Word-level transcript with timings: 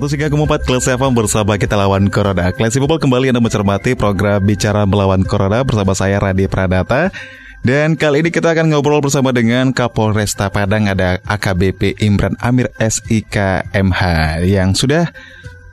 103,4 0.00 0.64
Kelas 0.64 0.88
FM 0.96 1.12
bersama 1.12 1.60
kita 1.60 1.76
lawan 1.76 2.08
Corona. 2.08 2.48
Kelas 2.56 2.72
People 2.72 2.96
kembali 2.96 3.36
Anda 3.36 3.44
mencermati 3.44 3.92
program 3.92 4.40
Bicara 4.40 4.88
Melawan 4.88 5.28
Corona 5.28 5.60
bersama 5.60 5.92
saya 5.92 6.16
Radhi 6.16 6.48
Pradata. 6.48 7.12
Dan 7.60 8.00
kali 8.00 8.24
ini 8.24 8.32
kita 8.32 8.56
akan 8.56 8.72
ngobrol 8.72 9.04
bersama 9.04 9.28
dengan 9.28 9.76
Kapolresta 9.76 10.48
Padang 10.48 10.88
ada 10.88 11.20
AKBP 11.28 12.00
Imran 12.00 12.32
Amir 12.40 12.72
SIK 12.80 13.68
MH 13.76 14.00
yang 14.48 14.72
sudah 14.72 15.12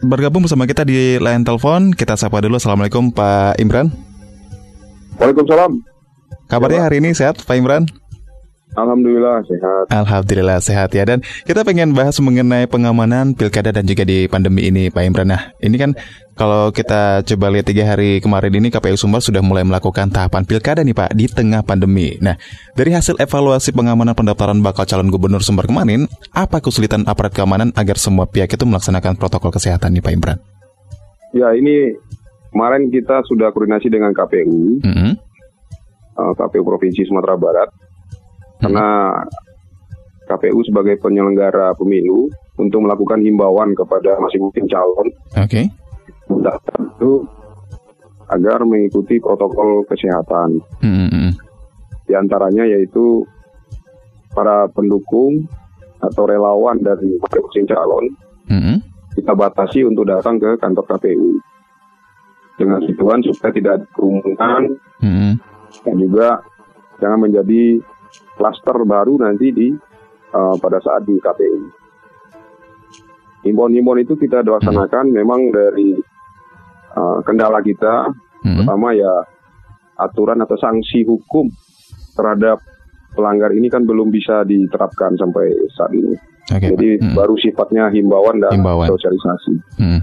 bergabung 0.04 0.44
bersama 0.44 0.68
kita 0.68 0.84
di 0.84 1.16
line 1.24 1.48
telepon. 1.48 1.96
Kita 1.96 2.20
sapa 2.20 2.44
dulu. 2.44 2.60
Assalamualaikum 2.60 3.16
Pak 3.16 3.56
Imran. 3.64 3.96
Waalaikumsalam. 5.24 5.72
Kabarnya 6.52 6.84
hari 6.84 7.00
ini 7.00 7.16
sehat 7.16 7.40
Pak 7.48 7.56
Imran? 7.56 7.88
Alhamdulillah 8.76 9.42
sehat. 9.48 9.86
Alhamdulillah 9.90 10.60
sehat 10.60 10.90
ya 10.92 11.08
dan 11.08 11.24
kita 11.48 11.64
pengen 11.64 11.96
bahas 11.96 12.20
mengenai 12.20 12.68
pengamanan 12.68 13.32
pilkada 13.32 13.72
dan 13.72 13.88
juga 13.88 14.04
di 14.04 14.28
pandemi 14.28 14.68
ini 14.68 14.92
Pak 14.92 15.04
Imran. 15.08 15.32
Nah 15.32 15.56
ini 15.64 15.80
kan 15.80 15.96
kalau 16.36 16.70
kita 16.76 17.24
coba 17.24 17.46
lihat 17.50 17.66
tiga 17.66 17.88
hari 17.88 18.20
kemarin 18.20 18.54
ini 18.60 18.68
KPU 18.68 19.00
Sumbar 19.00 19.24
sudah 19.24 19.40
mulai 19.40 19.64
melakukan 19.64 20.12
tahapan 20.12 20.44
pilkada 20.44 20.84
nih 20.84 20.94
Pak 20.94 21.16
di 21.16 21.26
tengah 21.32 21.64
pandemi. 21.64 22.20
Nah 22.20 22.36
dari 22.76 22.92
hasil 22.92 23.16
evaluasi 23.18 23.72
pengamanan 23.72 24.14
pendaftaran 24.14 24.60
bakal 24.60 24.84
calon 24.84 25.10
gubernur 25.10 25.40
Sumbar 25.42 25.66
kemarin, 25.66 26.12
apa 26.36 26.60
kesulitan 26.60 27.08
aparat 27.08 27.32
keamanan 27.32 27.72
agar 27.72 27.96
semua 27.96 28.28
pihak 28.28 28.52
itu 28.52 28.68
melaksanakan 28.68 29.16
protokol 29.16 29.56
kesehatan 29.56 29.96
nih 29.96 30.04
Pak 30.04 30.12
Imran? 30.12 30.38
Ya 31.32 31.56
ini 31.56 31.96
kemarin 32.52 32.92
kita 32.92 33.24
sudah 33.26 33.50
koordinasi 33.56 33.88
dengan 33.88 34.12
KPU, 34.12 34.84
mm 34.84 34.94
-hmm. 34.94 35.12
uh, 36.20 36.34
KPU 36.36 36.62
Provinsi 36.62 37.08
Sumatera 37.08 37.40
Barat 37.40 37.87
karena 38.60 39.14
KPU 40.28 40.60
sebagai 40.68 41.00
penyelenggara 41.00 41.72
pemilu 41.78 42.28
untuk 42.60 42.84
melakukan 42.84 43.24
himbauan 43.24 43.72
kepada 43.78 44.20
masing-masing 44.20 44.68
calon. 44.68 45.08
Oke. 45.38 45.66
Okay. 45.66 45.66
itu 46.98 47.12
agar 48.28 48.60
mengikuti 48.68 49.24
protokol 49.24 49.88
kesehatan. 49.88 50.60
Mm-hmm. 50.84 51.30
Di 52.10 52.14
antaranya 52.18 52.68
yaitu 52.68 53.24
para 54.36 54.68
pendukung 54.70 55.48
atau 55.98 56.24
relawan 56.30 56.78
dari 56.78 57.18
masing-masing 57.18 57.66
calon 57.66 58.06
mm-hmm. 58.46 58.78
kita 59.18 59.34
batasi 59.34 59.82
untuk 59.82 60.06
datang 60.06 60.38
ke 60.38 60.54
kantor 60.62 60.86
KPU 60.86 61.42
dengan 62.58 62.82
tujuan 62.86 63.22
supaya 63.26 63.52
tidak 63.54 63.76
kerumunan 63.94 64.78
mm-hmm. 65.02 65.32
dan 65.86 65.96
juga 65.98 66.28
jangan 67.02 67.20
menjadi 67.30 67.82
klaster 68.38 68.78
baru 68.86 69.18
nanti 69.20 69.50
di 69.52 69.68
uh, 70.32 70.56
pada 70.62 70.78
saat 70.80 71.04
di 71.04 71.18
KPU. 71.18 71.62
Himbauan-himbauan 73.44 74.04
itu 74.06 74.14
kita 74.18 74.46
laksanakan 74.46 75.10
hmm. 75.10 75.16
memang 75.16 75.42
dari 75.50 75.98
uh, 76.94 77.20
kendala 77.26 77.60
kita, 77.66 78.12
hmm. 78.46 78.64
pertama 78.64 78.94
ya 78.94 79.14
aturan 79.98 80.38
atau 80.46 80.58
sanksi 80.62 81.02
hukum 81.08 81.50
terhadap 82.14 82.62
pelanggar 83.18 83.50
ini 83.54 83.70
kan 83.70 83.82
belum 83.86 84.14
bisa 84.14 84.46
diterapkan 84.46 85.18
sampai 85.18 85.50
saat 85.74 85.92
ini. 85.94 86.14
Okay, 86.48 86.72
Jadi 86.72 86.90
hmm. 87.02 87.16
baru 87.18 87.36
sifatnya 87.36 87.92
himbauan 87.92 88.40
dan 88.40 88.56
himbauan. 88.56 88.88
sosialisasi. 88.88 89.56
Hmm. 89.82 90.02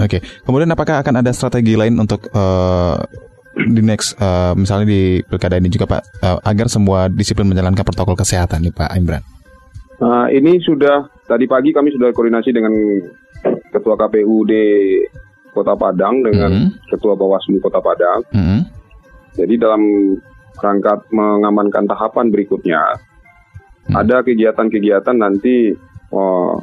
Oke, 0.00 0.16
okay. 0.16 0.20
kemudian 0.48 0.72
apakah 0.72 1.04
akan 1.04 1.20
ada 1.20 1.28
strategi 1.36 1.76
lain 1.76 1.92
untuk 2.00 2.32
uh, 2.32 2.96
di 3.68 3.82
next 3.84 4.16
uh, 4.16 4.56
misalnya 4.56 4.88
di 4.88 5.20
pilkada 5.26 5.60
ini 5.60 5.68
juga 5.68 5.86
Pak 5.98 6.02
uh, 6.24 6.38
agar 6.46 6.66
semua 6.72 7.10
disiplin 7.10 7.48
menjalankan 7.48 7.84
protokol 7.84 8.16
kesehatan 8.16 8.64
nih 8.64 8.72
Pak 8.72 8.90
Imran? 8.96 9.22
Nah, 10.00 10.32
ini 10.32 10.56
sudah 10.64 11.12
tadi 11.28 11.44
pagi 11.44 11.76
kami 11.76 11.92
sudah 11.92 12.08
koordinasi 12.16 12.56
dengan 12.56 12.72
Ketua 13.68 13.96
KPUD 14.00 14.52
Kota 15.52 15.76
Padang 15.76 16.24
dengan 16.24 16.50
mm 16.52 16.64
-hmm. 16.72 16.88
Ketua 16.88 17.14
Bawaslu 17.16 17.60
Kota 17.60 17.84
Padang. 17.84 18.24
Mm 18.32 18.44
-hmm. 18.44 18.60
Jadi 19.36 19.54
dalam 19.60 19.82
rangka 20.60 21.04
mengamankan 21.12 21.84
tahapan 21.88 22.32
berikutnya 22.32 22.80
mm. 23.88 23.94
ada 23.96 24.24
kegiatan-kegiatan 24.24 25.16
nanti 25.16 25.72
oh, 26.12 26.60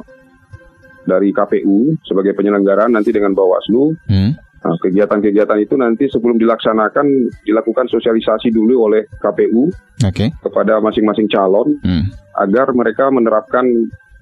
dari 1.06 1.30
KPU 1.30 1.98
sebagai 2.04 2.34
penyelenggara 2.34 2.90
nanti 2.90 3.14
dengan 3.14 3.32
Bawaslu. 3.38 3.94
Mm 4.10 4.47
Nah, 4.68 4.76
kegiatan-kegiatan 4.84 5.58
itu 5.64 5.80
nanti 5.80 6.12
sebelum 6.12 6.36
dilaksanakan 6.36 7.32
dilakukan 7.40 7.88
sosialisasi 7.88 8.52
dulu 8.52 8.84
oleh 8.84 9.08
KPU 9.16 9.72
okay. 10.04 10.28
kepada 10.44 10.76
masing-masing 10.84 11.24
calon 11.32 11.80
hmm. 11.80 12.12
agar 12.36 12.68
mereka 12.76 13.08
menerapkan 13.08 13.64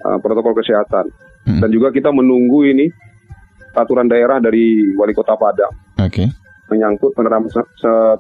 uh, 0.07 0.23
protokol 0.23 0.55
kesehatan. 0.55 1.11
Hmm. 1.51 1.59
Dan 1.67 1.75
juga 1.75 1.91
kita 1.91 2.15
menunggu 2.15 2.63
ini 2.63 2.87
aturan 3.75 4.07
daerah 4.07 4.39
dari 4.39 4.95
Wali 4.95 5.11
Kota 5.19 5.35
Padang 5.35 5.75
okay. 5.99 6.31
menyangkut 6.71 7.11
penerapan, 7.19 7.51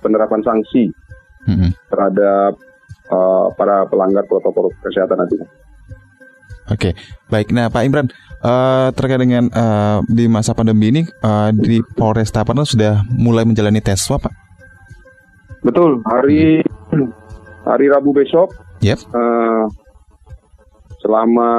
penerapan 0.02 0.42
sanksi 0.42 0.90
hmm. 1.46 1.70
terhadap 1.86 2.58
uh, 3.06 3.54
para 3.54 3.86
pelanggar 3.86 4.26
protokol 4.26 4.74
kesehatan 4.82 5.22
nanti. 5.22 5.38
Oke, 6.66 6.90
baik. 7.30 7.54
Nah, 7.54 7.70
Pak 7.70 7.86
Imran, 7.86 8.10
uh, 8.42 8.88
terkait 8.92 9.20
dengan 9.20 9.48
uh, 9.52 10.02
di 10.08 10.26
masa 10.26 10.52
pandemi 10.52 10.92
ini 10.92 11.02
uh, 11.24 11.54
di 11.54 11.80
Polres 11.94 12.34
Padang 12.34 12.66
sudah 12.66 13.04
mulai 13.14 13.46
menjalani 13.46 13.80
tes 13.80 14.02
swab, 14.02 14.26
Pak? 14.26 14.34
Betul. 15.64 16.02
Hari 16.04 16.60
hmm. 16.64 17.10
hari 17.64 17.86
Rabu 17.88 18.12
besok. 18.12 18.52
Yep. 18.84 18.98
Uh, 19.14 19.64
selama 21.00 21.50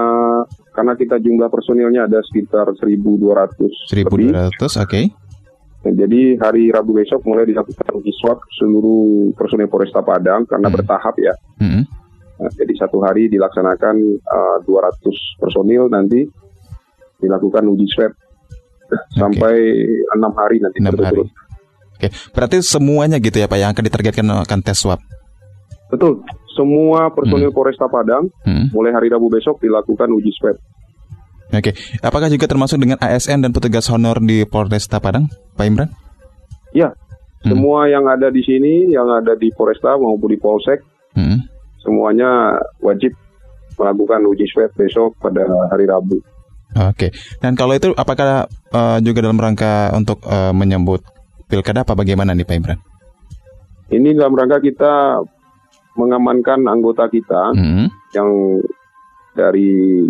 karena 0.75 0.93
kita 0.93 1.17
jumlah 1.17 1.49
personilnya 1.49 2.05
ada 2.05 2.21
sekitar 2.21 2.69
1.200. 2.77 3.89
1.200, 3.89 3.97
oke. 3.97 4.77
Okay. 4.85 5.05
Nah, 5.87 5.93
jadi 5.93 6.37
hari 6.41 6.69
Rabu 6.69 6.93
besok 6.97 7.25
mulai 7.25 7.47
dilakukan 7.47 7.95
uji 7.97 8.13
swab 8.19 8.43
seluruh 8.59 9.33
personil 9.33 9.71
Polresta 9.71 10.03
Padang 10.03 10.45
karena 10.45 10.67
hmm. 10.69 10.75
bertahap 10.77 11.15
ya. 11.17 11.33
Hmm. 11.57 11.83
Nah, 12.37 12.51
jadi 12.53 12.73
satu 12.77 13.01
hari 13.01 13.33
dilaksanakan 13.33 13.95
uh, 14.21 14.57
200 14.61 15.41
personil 15.41 15.89
nanti 15.89 16.29
dilakukan 17.21 17.63
uji 17.65 17.87
swab 17.91 18.11
okay. 18.13 19.17
sampai 19.17 19.55
enam 20.17 20.31
hari 20.35 20.57
nanti 20.61 20.77
6 20.81 20.93
hari. 21.01 21.23
Oke, 21.97 22.07
berarti 22.29 22.61
semuanya 22.61 23.17
gitu 23.17 23.41
ya 23.41 23.49
Pak 23.49 23.57
yang 23.57 23.73
akan 23.73 23.83
ditargetkan 23.89 24.25
akan 24.45 24.59
tes 24.61 24.77
swab. 24.77 25.01
Betul, 25.89 26.21
semua 26.53 27.09
personil 27.09 27.49
hmm. 27.49 27.57
Polresta 27.57 27.89
Padang 27.89 28.29
hmm. 28.45 28.69
mulai 28.69 28.93
hari 28.93 29.09
Rabu 29.09 29.33
besok 29.33 29.57
dilakukan 29.63 30.09
uji 30.13 30.31
swab. 30.37 30.57
Oke, 31.47 31.73
apakah 32.03 32.27
juga 32.27 32.45
termasuk 32.45 32.77
dengan 32.77 32.99
ASN 32.99 33.39
dan 33.39 33.55
petugas 33.55 33.87
honor 33.87 34.19
di 34.19 34.43
Polresta 34.43 34.99
Padang, 34.99 35.31
Pak 35.55 35.65
Imran? 35.65 35.89
Ya, 36.75 36.91
hmm. 36.91 37.49
semua 37.49 37.87
yang 37.87 38.05
ada 38.05 38.29
di 38.29 38.43
sini, 38.43 38.91
yang 38.93 39.07
ada 39.09 39.33
di 39.33 39.49
Polresta 39.55 39.95
maupun 39.95 40.29
di 40.29 40.37
Polsek, 40.37 40.83
hmm 41.15 41.57
semuanya 41.87 42.59
wajib 42.83 43.15
melakukan 43.79 44.27
uji 44.27 44.43
swab 44.51 44.67
besok 44.75 45.15
pada 45.23 45.47
hari 45.71 45.87
Rabu. 45.87 46.19
Oke, 46.77 47.09
dan 47.41 47.57
kalau 47.57 47.73
itu 47.73 47.89
apakah 47.97 48.45
uh, 48.69 48.97
juga 49.01 49.25
dalam 49.25 49.41
rangka 49.41 49.89
untuk 49.97 50.21
uh, 50.29 50.53
menyambut 50.53 51.01
pilkada 51.49 51.81
apa 51.81 51.97
bagaimana 51.97 52.37
nih 52.37 52.45
Pak 52.45 52.57
Imran? 52.57 52.79
Ini 53.89 54.13
dalam 54.13 54.35
rangka 54.37 54.61
kita 54.61 55.23
mengamankan 55.97 56.69
anggota 56.69 57.09
kita 57.09 57.55
hmm. 57.57 58.13
yang 58.13 58.29
dari 59.33 60.05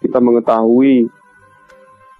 kita 0.00 0.16
mengetahui 0.22 1.04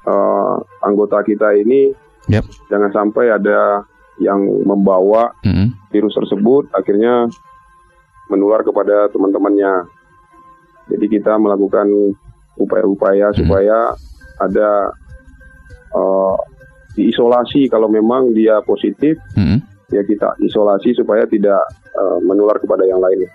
uh, 0.05 0.57
anggota 0.85 1.25
kita 1.25 1.57
ini 1.57 1.97
yep. 2.29 2.45
jangan 2.69 2.93
sampai 2.93 3.33
ada 3.33 3.89
yang 4.21 4.41
membawa 4.65 5.33
hmm. 5.45 5.73
virus 5.93 6.17
tersebut 6.17 6.69
akhirnya 6.73 7.29
menular 8.27 8.67
kepada 8.67 9.07
teman-temannya. 9.13 9.87
Jadi 10.87 11.07
kita 11.11 11.35
melakukan 11.39 12.15
upaya-upaya 12.57 13.33
hmm. 13.33 13.37
supaya 13.37 13.77
ada 14.41 14.71
uh, 15.93 16.37
diisolasi 16.97 17.69
kalau 17.69 17.89
memang 17.93 18.33
dia 18.33 18.61
positif, 18.65 19.21
hmm. 19.37 19.59
ya 19.93 20.03
kita 20.05 20.37
isolasi 20.41 20.97
supaya 20.97 21.29
tidak 21.29 21.61
uh, 21.93 22.19
menular 22.25 22.57
kepada 22.57 22.85
yang 22.89 23.01
lainnya. 23.01 23.29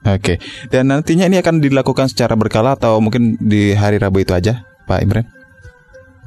Oke, 0.00 0.40
dan 0.72 0.88
nantinya 0.88 1.28
ini 1.28 1.44
akan 1.44 1.60
dilakukan 1.60 2.08
secara 2.08 2.32
berkala 2.32 2.72
atau 2.72 2.98
mungkin 3.04 3.36
di 3.36 3.76
hari 3.76 4.00
Rabu 4.00 4.24
itu 4.24 4.32
aja, 4.32 4.64
Pak 4.88 5.00
Imran? 5.04 5.28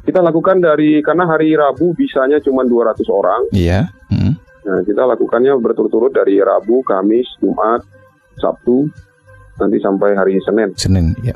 Kita 0.04 0.20
lakukan 0.20 0.62
dari 0.62 1.02
karena 1.02 1.26
hari 1.26 1.56
Rabu 1.58 1.96
bisanya 1.98 2.38
cuma 2.44 2.68
200 2.68 3.02
orang. 3.10 3.42
Iya. 3.56 3.90
Hmm. 4.12 4.36
Nah, 4.64 4.80
kita 4.86 5.04
lakukannya 5.04 5.58
berturut-turut 5.60 6.12
dari 6.14 6.40
Rabu, 6.40 6.86
Kamis, 6.86 7.28
Jumat, 7.42 7.84
Sabtu, 8.40 8.88
nanti 9.60 9.78
sampai 9.82 10.16
hari 10.16 10.40
Senin. 10.44 10.72
Senin, 10.76 11.16
ya. 11.26 11.36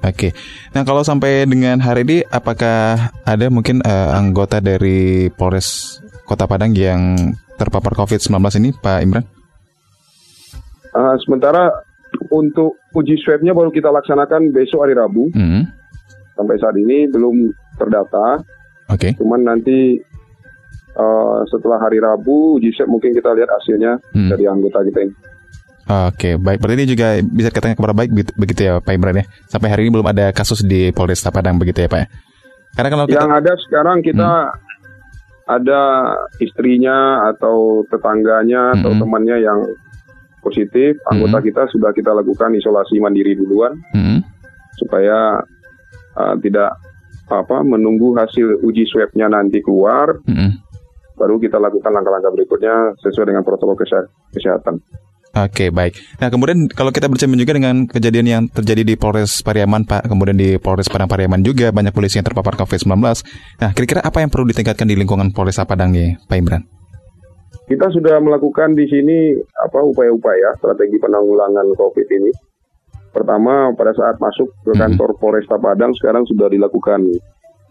Oke. 0.00 0.32
Nah, 0.72 0.82
kalau 0.88 1.04
sampai 1.04 1.44
dengan 1.44 1.76
hari 1.76 2.08
ini 2.08 2.16
apakah 2.24 3.12
ada 3.28 3.46
mungkin 3.52 3.84
uh, 3.84 4.16
anggota 4.16 4.56
dari 4.64 5.28
Polres 5.28 6.00
Kota 6.24 6.48
Padang 6.48 6.72
yang 6.72 7.16
terpapar 7.60 7.92
COVID-19 7.92 8.32
ini, 8.64 8.70
Pak 8.72 8.98
Imran? 9.04 9.24
Uh, 10.96 11.14
sementara 11.20 11.68
untuk 12.32 12.80
uji 12.96 13.20
swabnya 13.20 13.52
baru 13.52 13.68
kita 13.68 13.92
laksanakan 13.92 14.50
besok 14.50 14.88
hari 14.88 14.96
Rabu. 14.96 15.28
Hmm. 15.36 15.68
Sampai 16.34 16.56
saat 16.56 16.74
ini 16.80 17.04
belum 17.12 17.52
terdata. 17.76 18.40
Oke. 18.88 19.12
Okay. 19.12 19.12
Cuman 19.20 19.44
nanti 19.44 20.00
uh, 20.96 21.44
setelah 21.52 21.76
hari 21.76 22.00
Rabu 22.00 22.56
uji 22.56 22.72
swab 22.72 22.88
mungkin 22.88 23.12
kita 23.12 23.36
lihat 23.36 23.52
hasilnya 23.52 24.00
hmm. 24.16 24.30
dari 24.32 24.48
anggota 24.48 24.80
kita 24.80 25.04
ini. 25.04 25.14
Oke, 25.90 26.38
baik. 26.38 26.62
Berarti 26.62 26.76
ini 26.78 26.86
juga 26.86 27.18
bisa 27.18 27.50
dikatakan 27.50 27.74
kepada 27.74 27.90
baik 27.90 28.10
begitu 28.38 28.60
ya 28.62 28.78
Pak 28.78 28.94
Imran 28.94 29.18
ya. 29.18 29.24
Sampai 29.50 29.74
hari 29.74 29.90
ini 29.90 29.98
belum 29.98 30.06
ada 30.06 30.30
kasus 30.30 30.62
di 30.62 30.94
Polres 30.94 31.26
Padang 31.26 31.58
begitu 31.58 31.82
ya 31.82 31.90
Pak 31.90 31.98
ya? 31.98 32.06
Karena 32.78 32.88
kalau 32.94 33.04
kita... 33.10 33.18
Yang 33.18 33.34
ada 33.34 33.52
sekarang 33.66 33.98
kita 34.06 34.30
hmm. 34.30 35.54
ada 35.58 35.82
istrinya 36.38 37.26
atau 37.34 37.82
tetangganya 37.90 38.70
hmm. 38.70 38.76
atau 38.78 38.90
temannya 39.02 39.36
yang 39.42 39.58
positif, 40.46 40.94
anggota 41.10 41.42
hmm. 41.42 41.46
kita 41.50 41.62
sudah 41.74 41.90
kita 41.90 42.14
lakukan 42.14 42.54
isolasi 42.54 43.02
mandiri 43.02 43.34
duluan 43.34 43.74
hmm. 43.90 44.22
supaya 44.78 45.42
uh, 46.14 46.34
tidak 46.38 46.70
apa 47.30 47.66
menunggu 47.66 48.14
hasil 48.14 48.62
uji 48.62 48.86
swabnya 48.86 49.26
nanti 49.26 49.58
keluar, 49.58 50.22
hmm. 50.22 50.54
baru 51.18 51.42
kita 51.42 51.58
lakukan 51.58 51.90
langkah-langkah 51.90 52.30
berikutnya 52.30 52.94
sesuai 53.02 53.34
dengan 53.34 53.42
protokol 53.42 53.74
kesehatan. 54.30 54.78
Oke, 55.30 55.70
baik. 55.70 55.94
Nah, 56.18 56.26
kemudian 56.26 56.66
kalau 56.74 56.90
kita 56.90 57.06
bercermin 57.06 57.38
juga 57.38 57.54
dengan 57.54 57.86
kejadian 57.86 58.26
yang 58.26 58.42
terjadi 58.50 58.82
di 58.82 58.98
Polres 58.98 59.46
Pariaman, 59.46 59.86
Pak, 59.86 60.10
kemudian 60.10 60.34
di 60.34 60.58
Polres 60.58 60.90
Padang 60.90 61.06
Pariaman 61.06 61.46
juga 61.46 61.70
banyak 61.70 61.94
polisi 61.94 62.18
yang 62.18 62.26
terpapar 62.26 62.58
COVID-19. 62.58 62.98
Nah, 63.62 63.70
kira-kira 63.70 64.02
apa 64.02 64.18
yang 64.18 64.30
perlu 64.34 64.50
ditingkatkan 64.50 64.90
di 64.90 64.98
lingkungan 64.98 65.30
Polres 65.30 65.62
Padang 65.62 65.94
nih, 65.94 66.18
Pak 66.26 66.34
Imran? 66.34 66.66
Kita 67.70 67.86
sudah 67.94 68.18
melakukan 68.18 68.74
di 68.74 68.82
sini 68.90 69.38
apa 69.54 69.78
upaya-upaya 69.78 70.58
strategi 70.58 70.98
penanggulangan 70.98 71.78
COVID 71.78 72.06
ini. 72.10 72.30
Pertama, 73.14 73.70
pada 73.78 73.94
saat 73.94 74.18
masuk 74.18 74.50
ke 74.66 74.74
hmm. 74.74 74.80
kantor 74.82 75.14
hmm. 75.14 75.20
Polresta 75.22 75.62
Padang 75.62 75.94
sekarang 75.94 76.26
sudah 76.26 76.50
dilakukan 76.50 77.06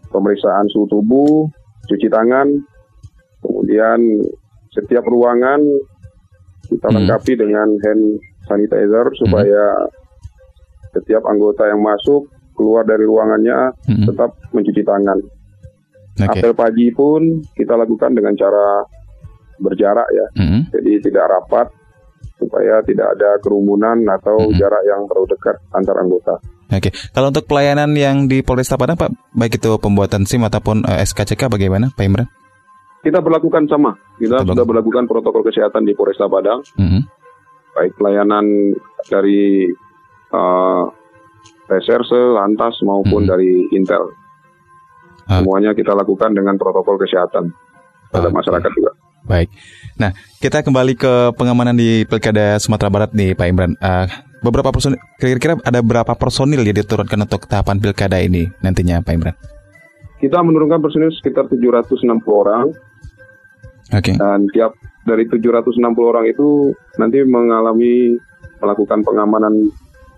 pemeriksaan 0.08 0.64
suhu 0.72 0.88
tubuh, 0.88 1.44
cuci 1.92 2.08
tangan, 2.08 2.48
kemudian 3.44 4.00
setiap 4.72 5.04
ruangan 5.04 5.60
kita 6.70 6.86
hmm. 6.88 6.96
lengkapi 7.02 7.32
dengan 7.34 7.68
hand 7.82 8.04
sanitizer 8.46 9.06
supaya 9.18 9.62
hmm. 9.74 9.90
setiap 10.96 11.26
anggota 11.26 11.66
yang 11.66 11.82
masuk 11.82 12.30
keluar 12.54 12.86
dari 12.86 13.04
ruangannya 13.04 13.74
hmm. 13.90 14.06
tetap 14.08 14.38
mencuci 14.54 14.82
tangan. 14.86 15.18
Okay. 16.20 16.44
Apel 16.44 16.52
pagi 16.52 16.92
pun 16.92 17.40
kita 17.56 17.78
lakukan 17.78 18.12
dengan 18.12 18.36
cara 18.36 18.84
berjarak 19.60 20.08
ya. 20.10 20.26
Mm-hmm. 20.40 20.60
Jadi 20.72 20.92
tidak 21.08 21.24
rapat 21.28 21.66
supaya 22.40 22.80
tidak 22.84 23.16
ada 23.16 23.36
kerumunan 23.44 24.00
atau 24.08 24.48
mm-hmm. 24.48 24.58
jarak 24.58 24.82
yang 24.88 25.00
terlalu 25.06 25.26
dekat 25.36 25.56
antar 25.76 25.96
anggota. 26.00 26.34
Oke, 26.70 26.88
okay. 26.88 26.92
kalau 27.10 27.34
untuk 27.34 27.50
pelayanan 27.50 27.90
yang 27.98 28.30
di 28.30 28.46
Polresta 28.46 28.78
Padang 28.78 28.94
Pak, 28.94 29.10
baik 29.34 29.58
itu 29.58 29.74
pembuatan 29.82 30.22
SIM 30.22 30.46
ataupun 30.46 30.86
uh, 30.86 31.02
eh, 31.02 31.02
SKCK 31.02 31.50
bagaimana 31.50 31.90
Pak 31.90 32.04
Imran? 32.06 32.30
Kita 33.00 33.24
berlakukan 33.24 33.64
sama. 33.64 33.96
Kita 34.20 34.44
sudah 34.44 34.64
berlakukan 34.68 35.08
protokol 35.08 35.40
kesehatan 35.40 35.88
di 35.88 35.96
Polresta 35.96 36.28
Padang. 36.28 36.60
Mm-hmm. 36.76 37.02
Baik 37.72 37.92
pelayanan 37.96 38.44
dari 39.08 39.72
uh, 40.36 40.84
reserse, 41.72 42.12
lantas 42.12 42.76
maupun 42.84 43.24
mm-hmm. 43.24 43.32
dari 43.32 43.52
Intel. 43.72 44.04
Ah. 45.24 45.40
Semuanya 45.40 45.72
kita 45.72 45.96
lakukan 45.96 46.36
dengan 46.36 46.60
protokol 46.60 47.00
kesehatan 47.00 47.56
pada 48.12 48.28
okay. 48.28 48.36
masyarakat 48.36 48.70
juga. 48.76 48.92
Baik. 49.24 49.48
Nah, 49.96 50.10
kita 50.42 50.60
kembali 50.60 50.98
ke 50.98 51.12
pengamanan 51.38 51.78
di 51.78 52.04
Pilkada 52.04 52.58
Sumatera 52.60 52.90
Barat 52.90 53.10
nih, 53.16 53.32
Pak 53.32 53.46
Imran. 53.46 53.72
Uh, 53.78 54.10
beberapa 54.42 54.74
personil, 54.74 54.98
kira-kira 55.16 55.56
ada 55.62 55.80
berapa 55.80 56.12
personil 56.18 56.66
yang 56.66 56.76
diturunkan 56.76 57.20
untuk 57.24 57.46
tahapan 57.46 57.78
Pilkada 57.78 58.18
ini 58.20 58.50
nantinya, 58.60 59.00
Pak 59.00 59.12
Imran? 59.14 59.36
Kita 60.20 60.42
menurunkan 60.44 60.84
personil 60.84 61.08
sekitar 61.16 61.48
760 61.48 62.04
orang. 62.28 62.89
Okay. 63.90 64.14
Dan 64.14 64.46
tiap 64.54 64.78
dari 65.02 65.26
760 65.26 65.82
orang 65.98 66.24
itu 66.30 66.70
nanti 67.00 67.18
mengalami 67.26 68.14
melakukan 68.62 69.02
pengamanan 69.02 69.72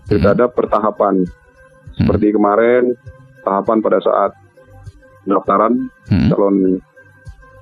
pilkada 0.05 0.45
hmm. 0.45 0.53
per 0.53 0.65
tahapan. 0.69 1.15
Hmm. 1.23 1.97
Seperti 1.97 2.35
kemarin 2.35 2.93
tahapan 3.41 3.77
pada 3.81 3.99
saat 4.03 4.31
pendaftaran 5.23 5.73
hmm. 6.11 6.29
calon 6.31 6.57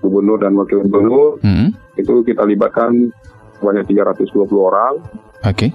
gubernur 0.02 0.38
dan 0.42 0.58
wakil 0.58 0.82
gubernur 0.86 1.38
hmm. 1.46 1.70
itu 1.96 2.26
kita 2.26 2.44
libatkan 2.44 3.14
sebanyak 3.62 3.86
320 3.88 4.50
orang. 4.58 4.94
Oke. 5.46 5.70
Okay. 5.70 5.72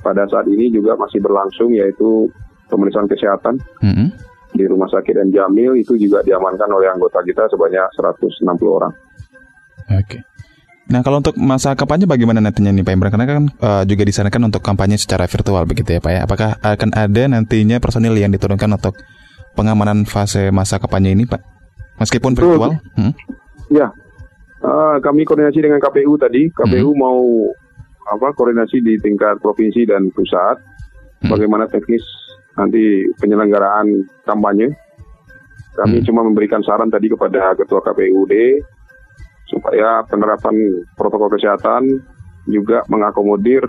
Pada 0.00 0.24
saat 0.30 0.46
ini 0.48 0.70
juga 0.70 0.94
masih 0.96 1.18
berlangsung 1.20 1.74
yaitu 1.74 2.30
pemeriksaan 2.72 3.10
kesehatan 3.10 3.60
hmm. 3.84 4.08
di 4.56 4.64
rumah 4.64 4.88
sakit 4.88 5.18
dan 5.18 5.28
Jamil 5.30 5.76
itu 5.76 5.98
juga 6.00 6.24
diamankan 6.24 6.70
oleh 6.72 6.88
anggota 6.88 7.20
kita 7.22 7.46
sebanyak 7.52 7.84
160 7.94 8.42
orang. 8.66 8.94
Nah 10.86 11.02
kalau 11.02 11.18
untuk 11.18 11.34
masa 11.34 11.74
kampanye 11.74 12.06
bagaimana 12.06 12.38
nantinya 12.38 12.70
nih 12.70 12.86
Pak 12.86 12.94
Imran? 12.94 13.10
Karena 13.10 13.26
kan 13.26 13.44
uh, 13.58 13.82
juga 13.82 14.06
disarankan 14.06 14.42
untuk 14.46 14.62
kampanye 14.62 14.94
secara 14.94 15.26
virtual 15.26 15.66
begitu 15.66 15.98
ya 15.98 16.00
Pak 16.00 16.12
ya. 16.14 16.20
Apakah 16.22 16.50
akan 16.62 16.90
ada 16.94 17.22
nantinya 17.26 17.82
personil 17.82 18.14
yang 18.14 18.30
diturunkan 18.30 18.70
untuk 18.70 18.94
pengamanan 19.58 20.06
fase 20.06 20.54
masa 20.54 20.78
kampanye 20.78 21.18
ini 21.18 21.26
Pak? 21.26 21.42
Meskipun 21.98 22.38
virtual? 22.38 22.78
Hmm? 22.94 23.12
Ya, 23.66 23.90
uh, 24.62 25.02
kami 25.02 25.26
koordinasi 25.26 25.58
dengan 25.58 25.82
KPU 25.82 26.14
tadi. 26.22 26.54
KPU 26.54 26.94
hmm. 26.94 27.00
mau 27.00 27.50
apa 28.06 28.30
koordinasi 28.38 28.78
di 28.78 28.94
tingkat 29.02 29.42
provinsi 29.42 29.90
dan 29.90 30.14
pusat. 30.14 30.62
Hmm. 31.26 31.34
Bagaimana 31.34 31.66
teknis 31.66 32.04
nanti 32.54 33.10
penyelenggaraan 33.18 34.06
kampanye. 34.22 34.70
Kami 35.76 35.98
hmm. 35.98 36.06
cuma 36.06 36.22
memberikan 36.22 36.62
saran 36.62 36.88
tadi 36.88 37.10
kepada 37.10 37.58
Ketua 37.58 37.82
KPUD 37.82 38.32
supaya 39.46 40.02
penerapan 40.06 40.54
protokol 40.98 41.30
kesehatan 41.30 41.86
juga 42.46 42.82
mengakomodir 42.90 43.62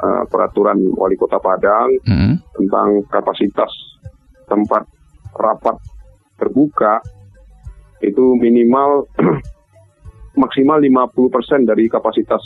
uh, 0.00 0.24
peraturan 0.28 0.78
Wali 0.96 1.16
Kota 1.16 1.40
Padang 1.40 1.88
hmm. 2.04 2.34
tentang 2.56 2.88
kapasitas 3.08 3.72
tempat 4.48 4.84
rapat 5.32 5.76
terbuka 6.36 7.00
itu 8.04 8.34
minimal 8.36 9.06
maksimal 10.42 10.80
50% 10.80 11.68
dari 11.68 11.86
kapasitas 11.86 12.42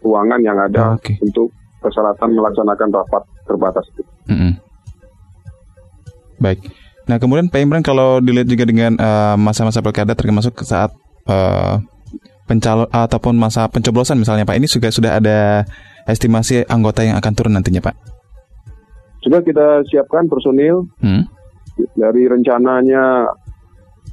ruangan 0.00 0.40
yang 0.40 0.58
ada 0.58 0.96
okay. 0.96 1.18
untuk 1.20 1.52
persyaratan 1.82 2.32
melaksanakan 2.32 2.88
rapat 2.88 3.22
terbatas 3.44 3.84
itu. 3.92 4.02
Mm 4.32 4.36
-hmm. 4.36 4.52
Baik. 6.40 6.60
Nah 7.04 7.20
kemudian 7.20 7.52
Pak 7.52 7.60
Imran 7.60 7.84
kalau 7.84 8.20
dilihat 8.24 8.48
juga 8.48 8.64
dengan 8.64 8.96
uh, 8.96 9.36
masa-masa 9.36 9.84
pilkada 9.84 10.16
termasuk 10.16 10.56
saat 10.64 10.88
uh, 11.28 11.76
pencalon 12.44 12.88
ataupun 12.92 13.34
masa 13.36 13.66
pencoblosan 13.68 14.20
misalnya 14.20 14.44
Pak 14.44 14.56
ini 14.60 14.68
juga 14.68 14.92
sudah 14.92 15.16
ada 15.16 15.64
estimasi 16.04 16.64
anggota 16.68 17.00
yang 17.04 17.16
akan 17.16 17.32
turun 17.32 17.56
nantinya 17.56 17.80
Pak. 17.80 17.96
Sudah 19.24 19.40
kita 19.40 19.80
siapkan 19.88 20.28
personil 20.28 20.84
hmm? 21.00 21.24
dari 21.96 22.28
rencananya 22.28 23.24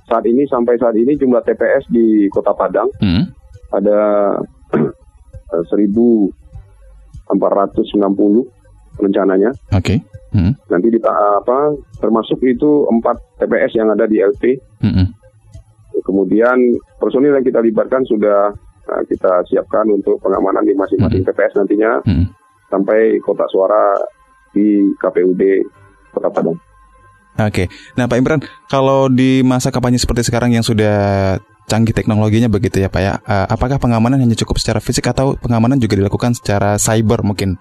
saat 0.07 0.23
ini 0.27 0.47
sampai 0.47 0.79
saat 0.79 0.95
ini 0.95 1.19
jumlah 1.19 1.43
TPS 1.43 1.91
di 1.91 2.31
Kota 2.31 2.55
Padang 2.55 2.87
hmm. 3.03 3.23
ada 3.75 3.99
1.490 5.51 7.31
rencananya. 8.99 9.51
Oke. 9.75 9.83
Okay. 9.83 9.99
Hmm. 10.31 10.55
Nanti 10.71 10.87
di 10.87 10.99
apa 11.03 11.75
termasuk 11.99 12.39
itu 12.47 12.87
empat 12.87 13.19
TPS 13.43 13.75
yang 13.75 13.91
ada 13.91 14.07
di 14.07 14.23
LP. 14.23 14.55
Hmm. 14.79 15.10
Kemudian 16.11 16.75
personil 16.99 17.31
yang 17.31 17.45
kita 17.47 17.63
libatkan 17.63 18.03
sudah 18.03 18.51
uh, 18.91 19.03
kita 19.07 19.47
siapkan 19.47 19.87
untuk 19.87 20.19
pengamanan 20.19 20.67
di 20.67 20.75
masing-masing 20.75 21.23
hmm. 21.23 21.31
TPS 21.31 21.55
nantinya 21.55 22.03
hmm. 22.03 22.25
sampai 22.67 23.15
kotak 23.23 23.47
suara 23.47 23.95
di 24.51 24.91
KPUD 24.99 25.41
Kota 26.11 26.27
Padang. 26.27 26.59
Oke, 27.39 27.71
nah 27.95 28.11
Pak 28.11 28.19
Imran, 28.19 28.43
kalau 28.67 29.07
di 29.07 29.39
masa 29.39 29.71
kampanye 29.71 29.95
seperti 29.95 30.27
sekarang 30.27 30.51
yang 30.51 30.67
sudah 30.67 31.39
canggih 31.71 31.95
teknologinya 31.95 32.51
begitu 32.51 32.83
ya 32.83 32.91
Pak 32.91 33.01
ya. 33.01 33.23
Uh, 33.23 33.47
apakah 33.47 33.79
pengamanan 33.79 34.19
hanya 34.19 34.35
cukup 34.35 34.59
secara 34.59 34.83
fisik 34.83 35.07
atau 35.07 35.39
pengamanan 35.39 35.79
juga 35.79 35.95
dilakukan 35.95 36.35
secara 36.35 36.75
cyber 36.75 37.23
mungkin 37.23 37.55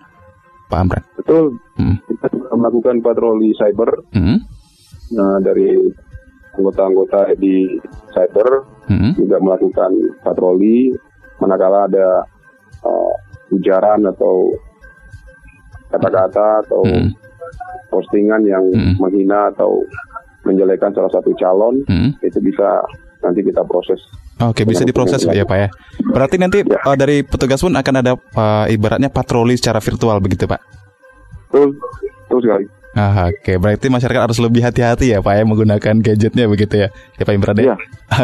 Pak 0.66 0.78
Amran? 0.83 1.07
Betul. 1.14 1.54
Hmm. 1.78 2.02
Kita 2.02 2.26
melakukan 2.59 2.99
patroli 2.99 3.54
cyber. 3.54 4.11
Hmm. 4.11 4.42
Nah, 5.14 5.38
dari 5.38 5.71
anggota-anggota 6.57 7.35
di 7.38 7.78
cyber 8.11 8.66
hmm. 8.90 9.12
juga 9.19 9.37
melakukan 9.38 9.90
patroli 10.25 10.95
manakala 11.38 11.87
ada 11.88 12.09
uh, 12.85 13.14
ujaran 13.54 14.04
atau 14.11 14.54
kata-kata 15.90 16.66
atau 16.66 16.83
hmm. 16.87 17.11
postingan 17.90 18.42
yang 18.47 18.62
hmm. 18.62 18.99
menghina 18.99 19.50
atau 19.50 19.83
menjelekan 20.47 20.95
salah 20.95 21.12
satu 21.12 21.35
calon 21.37 21.83
hmm. 21.87 22.19
itu 22.23 22.38
bisa 22.40 22.80
nanti 23.21 23.45
kita 23.45 23.61
proses. 23.69 24.00
Oke, 24.40 24.64
bisa 24.64 24.88
diproses 24.88 25.21
ya 25.28 25.45
Pak 25.45 25.59
ya. 25.61 25.69
Berarti 26.00 26.40
nanti 26.40 26.64
ya. 26.64 26.80
uh, 26.80 26.97
dari 26.97 27.21
petugas 27.21 27.61
pun 27.61 27.76
akan 27.76 27.95
ada 28.00 28.16
uh, 28.16 28.64
ibaratnya 28.73 29.12
patroli 29.12 29.61
secara 29.61 29.85
virtual 29.85 30.16
begitu 30.25 30.49
Pak? 30.49 30.61
Betul 31.52 32.40
sekali. 32.40 32.79
Ah, 32.90 33.30
Oke, 33.30 33.54
okay. 33.54 33.56
berarti 33.56 33.87
masyarakat 33.87 34.18
harus 34.26 34.42
lebih 34.42 34.66
hati-hati 34.66 35.14
ya 35.14 35.23
Pak 35.23 35.30
ya 35.38 35.47
menggunakan 35.47 35.94
gadgetnya 36.02 36.50
begitu 36.50 36.75
ya, 36.75 36.88
ya 36.90 37.23
Pak 37.23 37.35
Imran 37.38 37.54
ya. 37.54 37.62
Iya. 37.62 37.75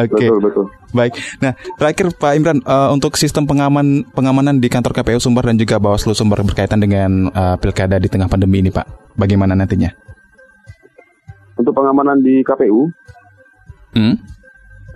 Oke. 0.03 0.11
Okay. 0.11 0.27
Betul 0.27 0.39
betul. 0.43 0.65
Baik. 0.91 1.13
Nah, 1.39 1.53
terakhir 1.79 2.07
Pak 2.19 2.33
Imran 2.35 2.59
uh, 2.67 2.91
untuk 2.91 3.15
sistem 3.15 3.47
pengaman 3.47 4.03
pengamanan 4.11 4.59
di 4.59 4.67
kantor 4.67 4.91
KPU 4.91 5.23
Sumber 5.23 5.47
dan 5.47 5.55
juga 5.55 5.79
Bawaslu 5.79 6.19
Sumber 6.19 6.43
berkaitan 6.43 6.83
dengan 6.83 7.31
uh, 7.31 7.55
pilkada 7.63 8.03
di 8.03 8.11
tengah 8.11 8.27
pandemi 8.27 8.59
ini 8.59 8.75
Pak, 8.75 9.15
bagaimana 9.15 9.55
nantinya? 9.55 9.95
Untuk 11.55 11.71
pengamanan 11.71 12.19
di 12.19 12.43
KPU, 12.43 12.91
hmm? 13.95 14.15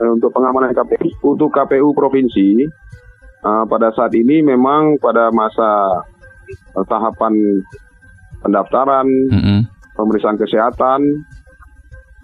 Eh, 0.01 0.11
untuk 0.11 0.35
pengamanan 0.35 0.75
KPU, 0.75 1.31
untuk 1.31 1.55
KPU 1.55 1.95
provinsi 1.95 2.65
uh, 3.47 3.65
pada 3.71 3.95
saat 3.95 4.11
ini 4.19 4.43
memang 4.43 4.99
pada 4.99 5.31
masa 5.31 6.03
uh, 6.75 6.85
tahapan 6.89 7.37
pendaftaran, 8.41 9.07
hmm. 9.07 9.61
pemeriksaan 9.97 10.41
kesehatan, 10.41 11.01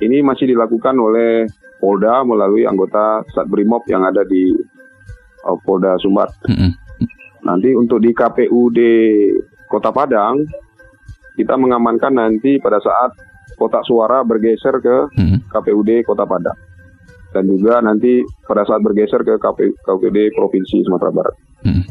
ini 0.01 0.21
masih 0.21 0.53
dilakukan 0.53 0.97
oleh 0.97 1.49
Polda 1.77 2.25
melalui 2.25 2.65
anggota 2.65 3.25
Satbrimob 3.33 3.85
yang 3.89 4.05
ada 4.05 4.25
di 4.25 4.53
uh, 5.45 5.57
Polda 5.65 5.97
Sumbar. 6.01 6.33
Hmm. 6.49 6.73
Nanti 7.45 7.73
untuk 7.77 8.03
di 8.03 8.11
KPUD 8.11 8.81
Kota 9.69 9.93
Padang, 9.93 10.41
kita 11.37 11.55
mengamankan 11.55 12.17
nanti 12.17 12.57
pada 12.59 12.81
saat 12.81 13.13
kotak 13.57 13.85
suara 13.85 14.25
bergeser 14.25 14.81
ke 14.81 14.97
hmm. 15.17 15.53
KPUD 15.53 16.05
Kota 16.05 16.25
Padang 16.25 16.57
dan 17.37 17.45
juga 17.53 17.85
nanti 17.85 18.25
pada 18.49 18.65
saat 18.65 18.81
bergeser 18.81 19.21
ke 19.21 19.37
KPU, 19.37 19.77
KPUD 19.85 20.19
Provinsi 20.33 20.81
Sumatera 20.89 21.13
Barat. 21.13 21.37
Hmm. 21.61 21.85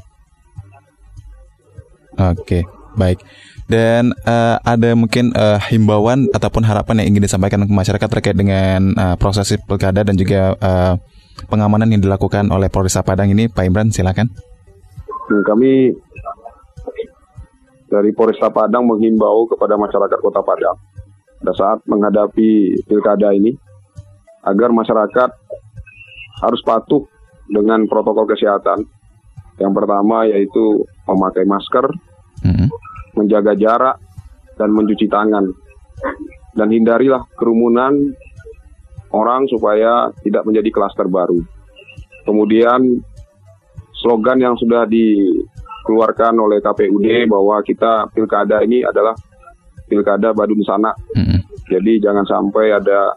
Oke, 2.16 2.42
okay, 2.42 2.64
baik. 2.96 3.20
Dan 3.66 4.14
uh, 4.26 4.62
ada 4.62 4.94
mungkin 4.94 5.34
uh, 5.34 5.58
himbauan 5.58 6.30
ataupun 6.30 6.62
harapan 6.64 7.02
yang 7.02 7.18
ingin 7.18 7.26
disampaikan 7.26 7.66
ke 7.66 7.74
masyarakat 7.74 8.10
terkait 8.10 8.38
dengan 8.38 8.94
uh, 8.94 9.16
proses 9.18 9.58
pilkada 9.66 10.06
dan 10.06 10.14
juga 10.14 10.54
uh, 10.58 10.94
pengamanan 11.50 11.90
yang 11.90 12.02
dilakukan 12.02 12.48
oleh 12.54 12.70
Polresta 12.70 13.02
Padang 13.02 13.34
ini, 13.34 13.50
Pak 13.50 13.66
Imran, 13.66 13.90
silakan. 13.90 14.30
Hmm, 15.26 15.42
kami 15.42 15.90
dari 17.90 18.12
Polresta 18.14 18.54
Padang 18.54 18.86
menghimbau 18.86 19.50
kepada 19.50 19.78
masyarakat 19.78 20.20
Kota 20.22 20.42
Padang 20.46 20.78
pada 21.42 21.54
saat 21.54 21.80
menghadapi 21.86 22.82
pilkada 22.90 23.30
ini 23.34 23.54
agar 24.46 24.70
masyarakat 24.74 25.30
harus 26.42 26.62
patuh 26.66 27.06
dengan 27.50 27.86
protokol 27.86 28.26
kesehatan. 28.30 28.86
Yang 29.56 29.72
pertama 29.72 30.28
yaitu 30.28 30.84
memakai 31.08 31.48
masker, 31.48 31.86
hmm. 32.44 32.68
Menjaga 33.16 33.56
jarak, 33.56 33.98
dan 34.56 34.72
mencuci 34.72 35.08
tangan. 35.12 35.48
Dan 36.56 36.72
hindarilah 36.72 37.28
kerumunan 37.36 37.96
orang 39.12 39.48
supaya 39.52 40.12
tidak 40.24 40.48
menjadi 40.48 40.70
klaster 40.72 41.08
baru. 41.08 41.40
Kemudian 42.24 43.00
slogan 44.00 44.40
yang 44.40 44.56
sudah 44.56 44.88
dikeluarkan 44.88 46.36
oleh 46.40 46.60
KPUD 46.64 47.28
bahwa 47.32 47.60
kita 47.64 48.12
pilkada 48.12 48.64
ini 48.64 48.84
adalah 48.84 49.16
pilkada 49.88 50.32
Badun 50.36 50.64
Sana. 50.66 50.92
Hmm. 51.14 51.44
Jadi 51.70 52.02
jangan 52.02 52.26
sampai 52.26 52.76
ada 52.76 53.14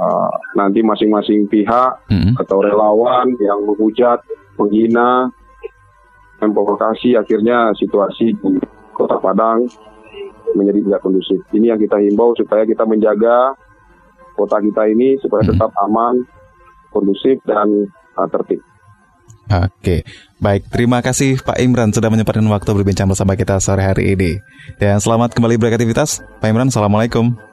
uh, 0.00 0.32
nanti 0.56 0.80
masing-masing 0.84 1.48
pihak 1.48 2.06
hmm. 2.12 2.36
atau 2.40 2.60
relawan 2.60 3.32
yang 3.40 3.64
menghujat, 3.64 4.20
menghina, 4.60 5.28
memprovokasi 6.40 7.16
akhirnya 7.16 7.72
situasi 7.76 8.36
di 8.36 8.52
Kota 8.96 9.20
Padang 9.20 9.68
menjadi 10.56 10.80
tidak 10.80 11.00
kondusif. 11.04 11.44
Ini 11.52 11.76
yang 11.76 11.80
kita 11.80 12.00
himbau 12.00 12.32
supaya 12.32 12.64
kita 12.64 12.88
menjaga 12.88 13.52
kota 14.32 14.56
kita 14.64 14.88
ini 14.88 15.20
supaya 15.20 15.44
hmm. 15.44 15.50
tetap 15.52 15.70
aman, 15.84 16.24
kondusif 16.88 17.36
dan 17.44 17.92
uh, 18.16 18.28
tertib. 18.32 18.64
Oke, 19.46 20.02
baik. 20.42 20.66
Terima 20.74 20.98
kasih 21.04 21.38
Pak 21.38 21.62
Imran 21.62 21.94
sudah 21.94 22.10
menyempatkan 22.10 22.42
waktu 22.50 22.70
berbincang 22.74 23.06
bersama 23.06 23.38
kita 23.38 23.62
sore 23.62 23.86
hari 23.86 24.18
ini. 24.18 24.42
Dan 24.82 24.98
selamat 24.98 25.38
kembali 25.38 25.54
beraktivitas. 25.54 26.18
Pak 26.42 26.50
Imran, 26.50 26.66
Assalamualaikum. 26.66 27.45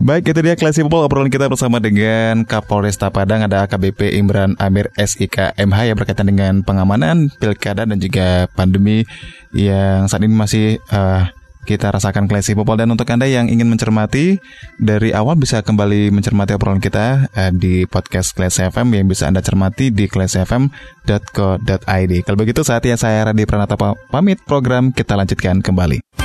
Baik, 0.00 0.32
itu 0.32 0.40
dia 0.40 0.56
Classy 0.56 0.80
People 0.80 1.04
obrolan 1.04 1.28
kita 1.28 1.44
bersama 1.44 1.76
dengan 1.76 2.48
Kapolresta 2.48 3.12
Padang 3.12 3.44
ada 3.44 3.68
AKBP 3.68 4.16
Imran 4.16 4.56
Amir 4.56 4.88
SIK 4.96 5.60
MH 5.60 5.92
yang 5.92 5.96
berkaitan 6.00 6.24
dengan 6.24 6.64
pengamanan 6.64 7.28
pilkada 7.36 7.84
dan 7.84 8.00
juga 8.00 8.48
pandemi 8.56 9.04
yang 9.52 10.08
saat 10.08 10.24
ini 10.24 10.32
masih 10.32 10.80
uh, 10.88 11.28
kita 11.68 11.92
rasakan 11.92 12.32
Classy 12.32 12.56
Popol 12.56 12.80
dan 12.80 12.88
untuk 12.88 13.12
Anda 13.12 13.28
yang 13.28 13.52
ingin 13.52 13.68
mencermati 13.68 14.40
dari 14.80 15.12
awal 15.12 15.36
bisa 15.36 15.60
kembali 15.60 16.08
mencermati 16.16 16.56
obrolan 16.56 16.80
kita 16.80 17.28
uh, 17.36 17.52
di 17.52 17.84
podcast 17.84 18.32
Classy 18.32 18.72
FM 18.72 18.96
yang 18.96 19.04
bisa 19.04 19.28
Anda 19.28 19.44
cermati 19.44 19.92
di 19.92 20.08
classyfm.co.id. 20.08 22.12
Kalau 22.24 22.38
begitu 22.40 22.64
saatnya 22.64 22.96
saya 22.96 23.28
Radi 23.28 23.44
Pranata 23.44 23.76
pamit 24.08 24.40
program 24.48 24.96
kita 24.96 25.12
lanjutkan 25.12 25.60
kembali. 25.60 26.19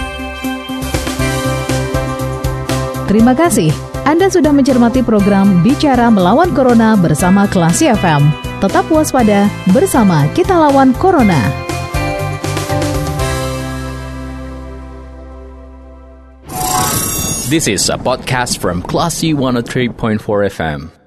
Terima 3.15 3.31
kasih. 3.31 3.71
Anda 4.03 4.27
sudah 4.27 4.51
mencermati 4.51 4.99
program 4.99 5.63
Bicara 5.63 6.11
Melawan 6.11 6.51
Corona 6.51 6.99
bersama 6.99 7.47
Classy 7.47 7.87
FM. 7.87 8.27
Tetap 8.59 8.91
waspada 8.91 9.47
bersama 9.71 10.27
kita 10.35 10.51
lawan 10.51 10.91
Corona. 10.99 11.39
This 17.47 17.71
is 17.71 17.87
a 17.87 17.95
podcast 17.95 18.59
from 18.59 18.83
Classy 18.83 19.31
103.4 19.31 20.19
FM. 20.51 21.04